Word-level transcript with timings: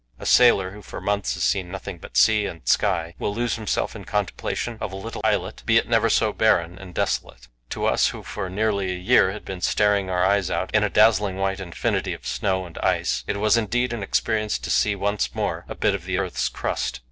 A 0.17 0.25
sailor, 0.25 0.71
who 0.71 0.81
for 0.81 0.99
months 0.99 1.35
has 1.35 1.43
seen 1.43 1.69
nothing 1.69 1.99
but 1.99 2.17
sea 2.17 2.47
and 2.47 2.67
sky, 2.67 3.13
will 3.19 3.35
lose 3.35 3.53
himself 3.55 3.95
in 3.95 4.03
contemplation 4.03 4.79
of 4.81 4.91
a 4.91 4.95
little 4.95 5.21
islet, 5.23 5.61
be 5.67 5.77
it 5.77 5.87
never 5.87 6.09
so 6.09 6.33
barren 6.33 6.79
and 6.79 6.95
desolate. 6.95 7.47
To 7.69 7.85
us, 7.85 8.07
who 8.07 8.23
for 8.23 8.49
nearly 8.49 8.89
a 8.93 8.97
year 8.97 9.31
had 9.31 9.45
been 9.45 9.61
staring 9.61 10.09
our 10.09 10.25
eyes 10.25 10.49
out 10.49 10.73
in 10.73 10.83
a 10.83 10.89
dazzling 10.89 11.35
white 11.37 11.59
infinity 11.59 12.13
of 12.15 12.25
snow 12.25 12.65
and 12.65 12.79
ice, 12.79 13.23
it 13.27 13.37
was 13.37 13.57
indeed 13.57 13.93
an 13.93 14.01
experience 14.01 14.57
to 14.57 14.71
see 14.71 14.95
once 14.95 15.35
more 15.35 15.65
a 15.69 15.75
bit 15.75 15.93
of 15.93 16.05
the 16.05 16.17
earth's 16.17 16.49
crust. 16.49 16.99